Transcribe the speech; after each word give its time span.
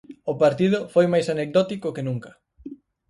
O 0.31 0.33
partido 0.43 0.79
foi 0.93 1.05
máis 1.13 1.27
anecdótico 1.33 1.93
que 1.95 2.05
nunca. 2.07 2.31